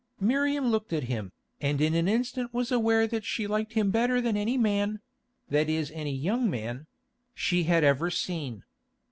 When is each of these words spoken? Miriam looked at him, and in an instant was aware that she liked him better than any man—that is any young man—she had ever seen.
Miriam 0.19 0.71
looked 0.71 0.93
at 0.93 1.03
him, 1.03 1.31
and 1.61 1.79
in 1.79 1.93
an 1.93 2.07
instant 2.07 2.51
was 2.55 2.71
aware 2.71 3.05
that 3.05 3.23
she 3.23 3.45
liked 3.45 3.73
him 3.73 3.91
better 3.91 4.19
than 4.19 4.35
any 4.35 4.57
man—that 4.57 5.69
is 5.69 5.91
any 5.91 6.11
young 6.15 6.49
man—she 6.49 7.65
had 7.65 7.83
ever 7.83 8.09
seen. 8.09 8.63